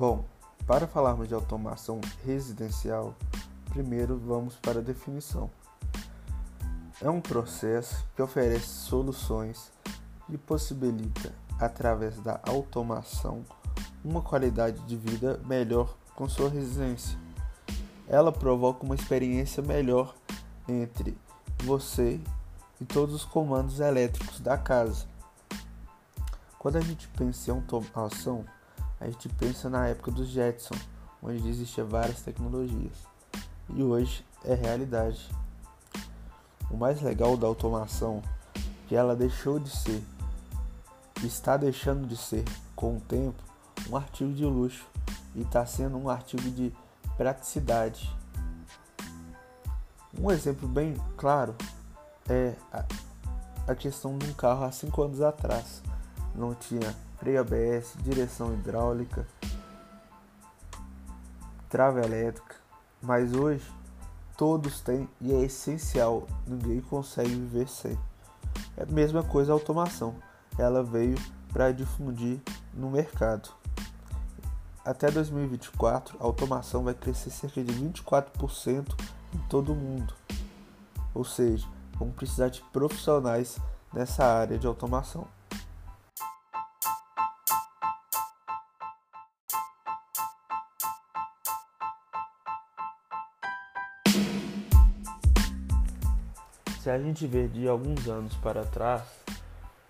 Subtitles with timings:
[0.00, 0.24] Bom,
[0.66, 3.14] para falarmos de automação residencial,
[3.68, 5.50] primeiro vamos para a definição.
[7.02, 9.70] É um processo que oferece soluções
[10.30, 13.44] e possibilita, através da automação,
[14.02, 17.18] uma qualidade de vida melhor com sua residência.
[18.08, 20.14] Ela provoca uma experiência melhor
[20.66, 21.14] entre
[21.62, 22.18] você
[22.80, 25.04] e todos os comandos elétricos da casa.
[26.58, 28.46] Quando a gente pensa em automação,
[29.00, 30.74] a gente pensa na época dos Jetson,
[31.22, 32.92] onde existiam várias tecnologias.
[33.70, 35.30] E hoje é realidade.
[36.70, 38.22] O mais legal da automação
[38.86, 40.02] que ela deixou de ser,
[41.24, 42.44] está deixando de ser,
[42.76, 43.42] com o tempo,
[43.88, 44.86] um artigo de luxo
[45.34, 46.72] e está sendo um artigo de
[47.16, 48.14] praticidade.
[50.18, 51.54] Um exemplo bem claro
[52.28, 52.84] é a,
[53.68, 55.82] a questão de um carro há 5 anos atrás.
[56.34, 59.28] Não tinha freio ABS, direção hidráulica,
[61.68, 62.56] trava elétrica,
[63.02, 63.70] mas hoje
[64.38, 67.96] todos têm e é essencial, ninguém consegue viver sem.
[68.74, 70.16] É a mesma coisa a automação,
[70.58, 71.16] ela veio
[71.52, 72.40] para difundir
[72.72, 73.50] no mercado.
[74.82, 78.94] Até 2024, a automação vai crescer cerca de 24%
[79.34, 80.14] em todo o mundo.
[81.14, 83.58] Ou seja, vamos precisar de profissionais
[83.92, 85.28] nessa área de automação.
[96.90, 99.02] A gente ver de alguns anos para trás,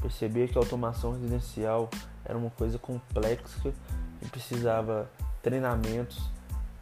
[0.00, 1.90] perceber que a automação residencial
[2.24, 3.74] era uma coisa complexa
[4.22, 5.10] e precisava
[5.42, 6.30] treinamentos,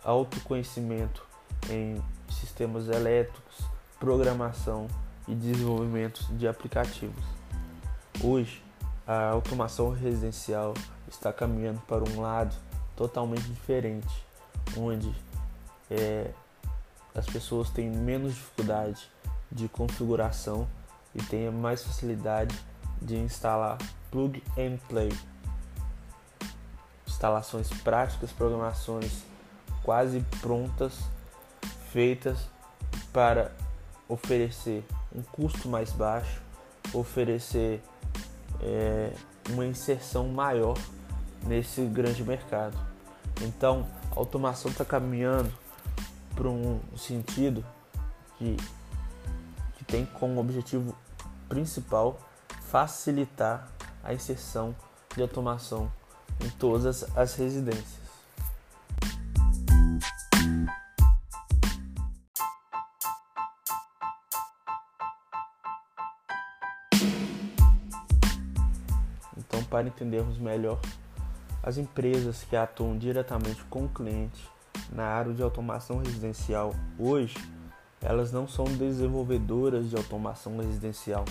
[0.04, 1.26] autoconhecimento
[1.70, 3.64] em sistemas elétricos,
[3.98, 4.86] programação
[5.26, 7.24] e desenvolvimento de aplicativos.
[8.22, 8.62] Hoje,
[9.06, 10.74] a automação residencial
[11.08, 12.54] está caminhando para um lado
[12.94, 14.26] totalmente diferente,
[14.76, 15.10] onde
[15.90, 16.30] é,
[17.14, 19.10] as pessoas têm menos dificuldade
[19.52, 20.66] de configuração
[21.14, 22.58] e tenha mais facilidade
[23.00, 23.78] de instalar
[24.10, 25.12] plug and play.
[27.06, 29.22] Instalações práticas, programações
[29.82, 31.00] quase prontas,
[31.90, 32.38] feitas
[33.12, 33.52] para
[34.08, 36.40] oferecer um custo mais baixo,
[36.92, 37.82] oferecer
[38.60, 39.12] é,
[39.50, 40.76] uma inserção maior
[41.44, 42.76] nesse grande mercado.
[43.42, 45.52] Então, a automação está caminhando
[46.34, 47.64] para um sentido
[48.38, 48.56] que
[49.92, 50.96] tem como objetivo
[51.50, 52.18] principal
[52.62, 53.68] facilitar
[54.02, 54.74] a inserção
[55.14, 55.92] de automação
[56.40, 58.00] em todas as residências.
[69.36, 70.80] Então, para entendermos melhor,
[71.62, 74.48] as empresas que atuam diretamente com o cliente
[74.90, 77.36] na área de automação residencial hoje
[78.02, 81.24] elas não são desenvolvedoras de automação residencial,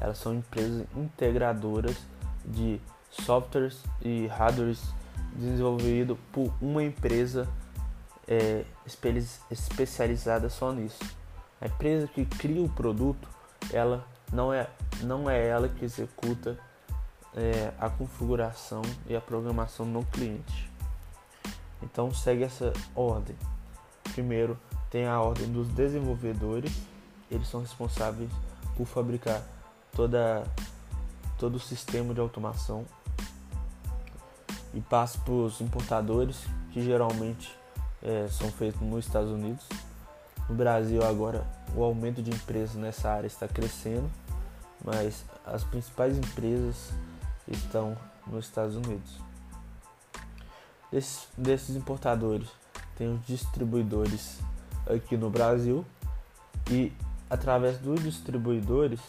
[0.00, 1.96] elas são empresas integradoras
[2.44, 2.80] de
[3.10, 4.82] softwares e hardwares
[5.34, 7.48] desenvolvido por uma empresa
[8.26, 8.64] é,
[9.50, 11.02] especializada só nisso.
[11.60, 13.28] A empresa que cria o produto,
[13.72, 14.68] ela não é,
[15.02, 16.58] não é ela que executa
[17.34, 20.70] é, a configuração e a programação no cliente.
[21.82, 23.36] Então segue essa ordem.
[24.12, 24.58] Primeiro,
[24.92, 26.70] tem a ordem dos desenvolvedores,
[27.30, 28.30] eles são responsáveis
[28.76, 29.42] por fabricar
[29.90, 30.44] toda,
[31.38, 32.84] todo o sistema de automação
[34.74, 37.56] e passa para os importadores, que geralmente
[38.02, 39.66] é, são feitos nos Estados Unidos.
[40.46, 44.10] No Brasil agora o aumento de empresas nessa área está crescendo,
[44.84, 46.92] mas as principais empresas
[47.48, 49.18] estão nos Estados Unidos.
[50.90, 52.50] Desses, desses importadores
[52.98, 54.38] tem os distribuidores
[54.86, 55.84] aqui no Brasil
[56.70, 56.92] e
[57.28, 59.00] através dos distribuidores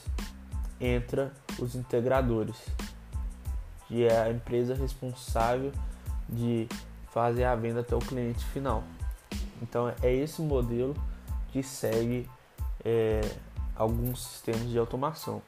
[0.79, 2.57] entra os integradores,
[3.87, 5.71] que é a empresa responsável
[6.27, 6.67] de
[7.11, 8.83] fazer a venda até o cliente final.
[9.61, 10.95] Então é esse modelo
[11.51, 12.29] que segue
[12.83, 13.21] é,
[13.75, 15.41] alguns sistemas de automação.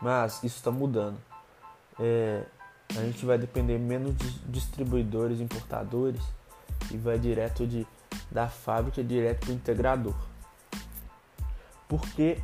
[0.00, 1.18] Mas isso está mudando.
[1.98, 2.44] É,
[2.90, 6.22] a gente vai depender menos de distribuidores, importadores
[6.90, 7.86] e vai direto de
[8.30, 10.14] da fábrica direto para o integrador.
[11.88, 12.38] Por que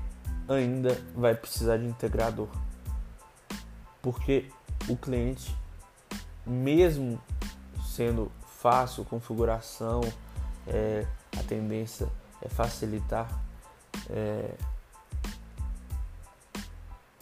[0.49, 2.49] ainda vai precisar de integrador?
[4.01, 4.51] Porque
[4.89, 5.55] o cliente,
[6.47, 7.21] mesmo
[7.85, 10.01] sendo fácil configuração,
[10.67, 11.07] é,
[11.39, 12.09] a tendência
[12.41, 13.29] é facilitar,
[14.09, 14.51] é,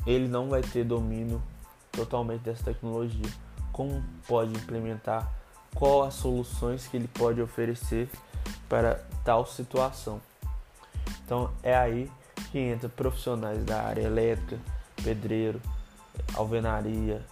[0.06, 1.42] ele não vai ter domínio
[1.90, 3.30] totalmente dessa tecnologia.
[3.72, 5.32] Como pode implementar
[5.74, 8.08] qual as soluções que ele pode oferecer
[8.72, 10.18] para tal situação.
[11.22, 12.10] Então é aí
[12.50, 14.58] que entra profissionais da área elétrica,
[15.04, 15.60] pedreiro,
[16.34, 17.22] alvenaria,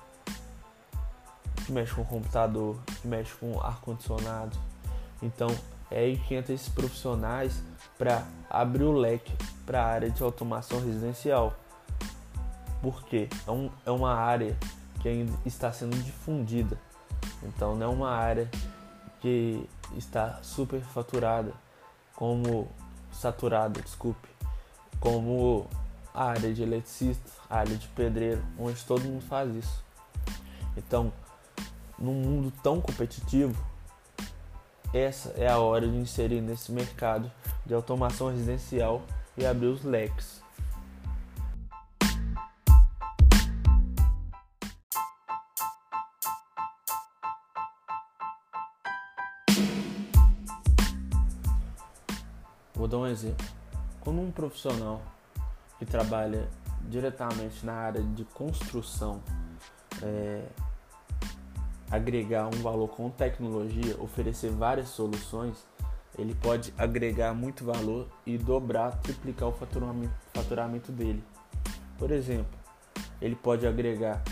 [1.64, 4.54] que mexe com computador, que mexe com ar-condicionado.
[5.22, 5.48] Então
[5.90, 7.62] é aí que entra esses profissionais
[7.96, 9.32] para abrir o leque
[9.64, 11.54] para a área de automação residencial.
[12.82, 14.54] Porque é, um, é uma área
[15.00, 16.78] que ainda está sendo difundida.
[17.42, 18.46] Então não é uma área
[19.22, 19.66] que
[19.96, 21.52] está super faturada,
[22.14, 22.68] como
[23.12, 24.28] saturada, desculpe,
[24.98, 25.66] como
[26.14, 29.84] a área de eletricista, a área de pedreiro, onde todo mundo faz isso.
[30.76, 31.12] Então,
[31.98, 33.54] num mundo tão competitivo,
[34.92, 37.30] essa é a hora de inserir nesse mercado
[37.64, 39.02] de automação residencial
[39.36, 40.39] e abrir os leques.
[52.80, 53.46] Vou dar um exemplo.
[54.00, 55.02] Como um profissional
[55.78, 56.48] que trabalha
[56.88, 59.20] diretamente na área de construção
[60.02, 60.46] é,
[61.90, 65.62] agregar um valor com tecnologia, oferecer várias soluções,
[66.18, 71.22] ele pode agregar muito valor e dobrar, triplicar o faturamento, faturamento dele.
[71.98, 72.58] Por exemplo,
[73.20, 74.22] ele pode agregar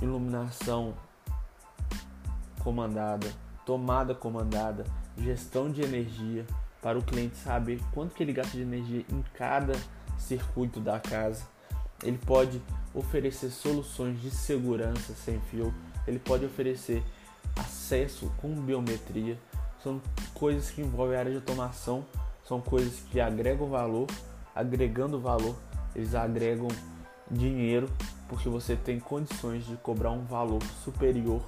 [0.00, 0.94] iluminação
[2.60, 3.30] comandada,
[3.66, 4.86] tomada comandada,
[5.18, 6.46] gestão de energia
[6.84, 9.72] para o cliente saber quanto que ele gasta de energia em cada
[10.18, 11.42] circuito da casa.
[12.02, 12.62] Ele pode
[12.94, 15.74] oferecer soluções de segurança sem fio
[16.06, 17.02] ele pode oferecer
[17.56, 19.38] acesso com biometria.
[19.82, 20.00] São
[20.32, 22.04] coisas que envolvem a área de automação,
[22.46, 24.06] são coisas que agregam valor,
[24.54, 25.56] agregando valor,
[25.94, 26.68] eles agregam
[27.30, 27.90] dinheiro
[28.28, 31.42] porque você tem condições de cobrar um valor superior.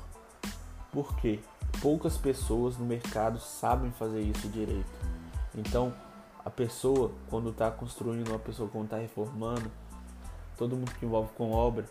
[0.93, 1.41] Porque
[1.81, 4.87] poucas pessoas no mercado sabem fazer isso direito.
[5.57, 5.93] Então,
[6.45, 9.71] a pessoa, quando está construindo, a pessoa quando está reformando,
[10.57, 11.85] todo mundo que envolve com obra,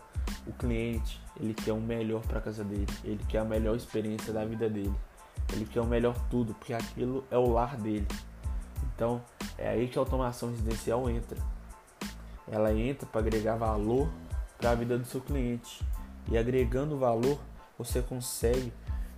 [0.46, 4.44] o cliente, ele quer o melhor para casa dele, ele quer a melhor experiência da
[4.44, 4.94] vida dele,
[5.52, 8.06] ele quer o melhor tudo, porque aquilo é o lar dele.
[8.94, 9.22] Então,
[9.58, 11.38] é aí que a automação residencial entra.
[12.48, 14.08] Ela entra para agregar valor
[14.56, 15.84] para a vida do seu cliente.
[16.30, 17.38] E agregando valor,
[17.76, 18.72] você consegue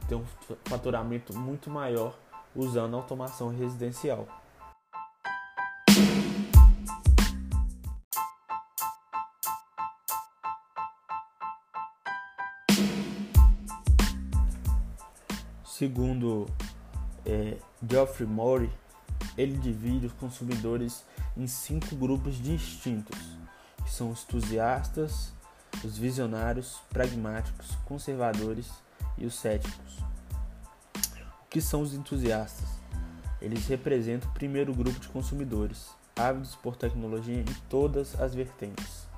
[0.09, 0.25] ter um
[0.65, 2.19] faturamento muito maior
[2.59, 4.27] usando automação residencial.
[15.65, 16.47] Segundo
[17.25, 17.57] é,
[17.89, 18.69] Geoffrey Maury,
[19.37, 21.05] ele divide os consumidores
[21.37, 23.17] em cinco grupos distintos,
[23.85, 25.33] que são os entusiastas,
[25.85, 28.69] os visionários, pragmáticos, conservadores
[29.17, 30.08] e os céticos.
[31.51, 32.69] Que são os entusiastas?
[33.41, 39.09] Eles representam o primeiro grupo de consumidores, ávidos por tecnologia em todas as vertentes.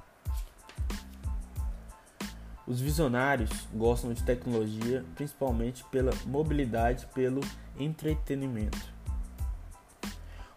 [2.69, 7.41] Os visionários gostam de tecnologia principalmente pela mobilidade pelo
[7.77, 8.79] entretenimento.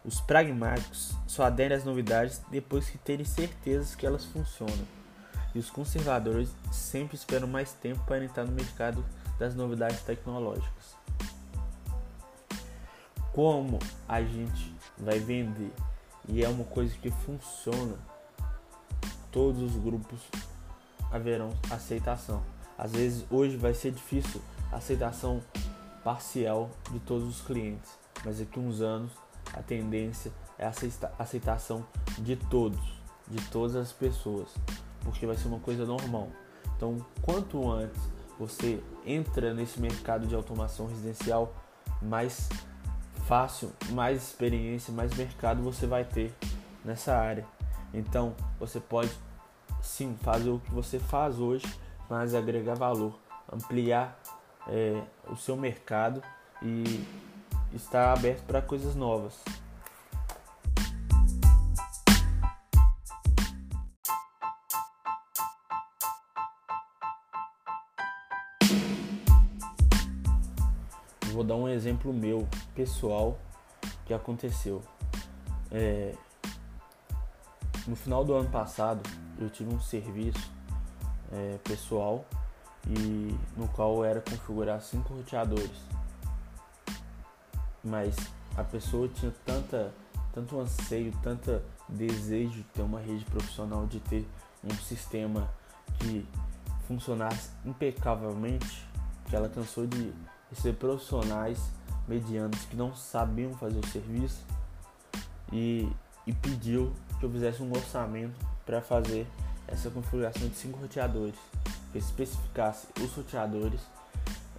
[0.06, 4.86] Os pragmáticos só aderem às novidades depois que terem certeza que elas funcionam.
[5.56, 9.04] E os conservadores sempre esperam mais tempo para entrar no mercado
[9.40, 10.96] das novidades tecnológicas.
[13.34, 15.74] Como a gente vai vender
[16.30, 17.98] e é uma coisa que funciona,
[19.32, 20.22] todos os grupos
[21.12, 22.44] haverão aceitação.
[22.78, 24.40] Às vezes hoje vai ser difícil
[24.72, 25.42] a aceitação
[26.04, 27.92] parcial de todos os clientes,
[28.24, 29.12] mas daqui uns anos
[29.52, 30.72] a tendência é a
[31.18, 31.86] aceitação
[32.20, 32.80] de todos,
[33.28, 34.50] de todas as pessoas,
[35.02, 36.30] porque vai ser uma coisa normal.
[36.78, 38.02] Então, quanto antes
[38.38, 41.54] você entra nesse mercado de automação residencial,
[42.02, 42.50] mais
[43.28, 46.34] fácil, mais experiência, mais mercado você vai ter
[46.84, 47.46] nessa área.
[47.94, 49.12] Então, você pode
[49.82, 51.66] sim fazer o que você faz hoje,
[52.10, 53.18] mas agregar valor,
[53.52, 54.20] ampliar
[54.68, 56.22] é, o seu mercado
[56.62, 57.06] e
[57.74, 59.44] estar aberto para coisas novas.
[71.34, 73.40] Vou dar um exemplo meu, pessoal,
[74.06, 74.84] que aconteceu.
[75.72, 76.14] É,
[77.88, 79.02] no final do ano passado,
[79.40, 80.52] eu tive um serviço
[81.32, 82.24] é, pessoal
[82.88, 85.82] e no qual era configurar cinco roteadores.
[87.84, 88.16] Mas
[88.56, 89.92] a pessoa tinha tanta,
[90.36, 94.28] tanto anseio, tanta desejo de ter uma rede profissional, de ter
[94.64, 95.50] um sistema
[95.98, 96.28] que
[96.88, 98.88] funcionasse impecavelmente,
[99.26, 100.14] que ela cansou de
[100.54, 101.60] receber profissionais
[102.08, 104.42] medianos que não sabiam fazer o serviço
[105.52, 105.90] e,
[106.28, 109.28] e pediu que eu fizesse um orçamento para fazer
[109.68, 111.36] essa configuração de cinco roteadores,
[111.92, 113.82] que especificasse os roteadores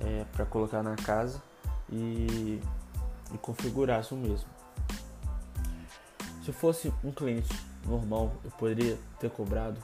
[0.00, 1.40] é, para colocar na casa
[1.90, 2.60] e,
[3.32, 4.48] e configurasse o mesmo.
[6.44, 7.54] Se fosse um cliente
[7.86, 9.82] normal, eu poderia ter cobrado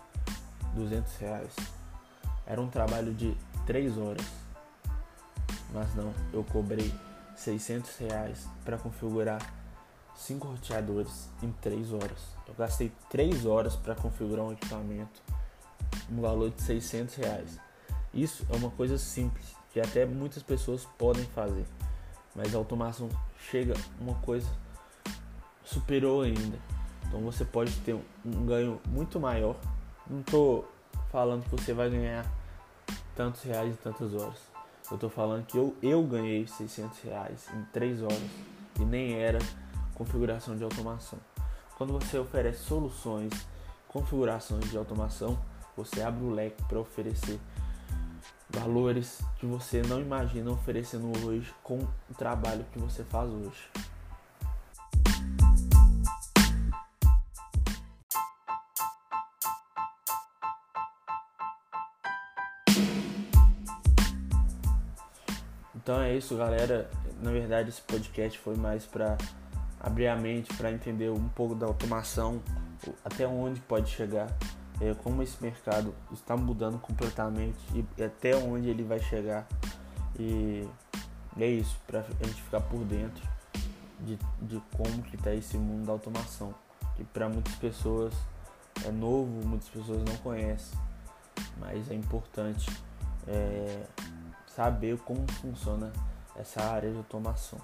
[0.74, 1.56] 200 reais.
[2.46, 3.36] Era um trabalho de
[3.66, 4.26] 3 horas,
[5.72, 6.92] mas não, eu cobrei
[7.36, 9.40] 600 reais para configurar
[10.14, 12.20] 5 roteadores em 3 horas.
[12.46, 15.22] Eu gastei 3 horas para configurar um equipamento,
[16.10, 17.58] um valor de 600 reais.
[18.12, 21.64] Isso é uma coisa simples que até muitas pessoas podem fazer,
[22.34, 23.08] mas a automação
[23.50, 24.48] chega uma coisa
[25.64, 26.58] superior ainda.
[27.06, 29.56] Então você pode ter um ganho muito maior.
[30.08, 30.68] Não estou
[31.10, 32.26] falando que você vai ganhar
[33.14, 34.38] tantos reais em tantas horas.
[34.90, 38.30] Eu estou falando que eu, eu ganhei 600 reais em 3 horas
[38.78, 39.38] e nem era
[39.94, 41.18] configuração de automação.
[41.78, 43.32] Quando você oferece soluções,
[43.86, 45.38] configurações de automação,
[45.76, 47.38] você abre o leque para oferecer
[48.50, 53.89] valores que você não imagina oferecendo hoje com o trabalho que você faz hoje.
[65.90, 66.88] Então é isso, galera.
[67.20, 69.18] Na verdade, esse podcast foi mais para
[69.80, 72.40] abrir a mente, para entender um pouco da automação,
[73.04, 74.28] até onde pode chegar,
[74.80, 79.48] é, como esse mercado está mudando completamente e até onde ele vai chegar.
[80.16, 80.64] E
[81.36, 83.28] é isso, para a gente ficar por dentro
[83.98, 86.54] de, de como que está esse mundo da automação.
[86.94, 88.14] Que para muitas pessoas
[88.86, 90.78] é novo, muitas pessoas não conhecem,
[91.58, 92.70] mas é importante.
[93.26, 93.82] É,
[94.60, 95.90] saber como funciona
[96.36, 97.58] essa área de automação.